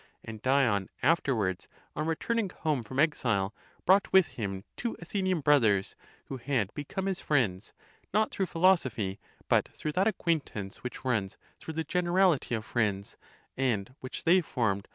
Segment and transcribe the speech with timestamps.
[0.25, 3.53] And Dion afterwards, on returning home from exile,
[3.85, 7.71] brought with him two Athenian brothers, who had become his friends,
[8.11, 13.15] not through philosophy, but through that acquaintance, which runs through ®the generality of friends,®
[13.55, 14.87] and which they formed—!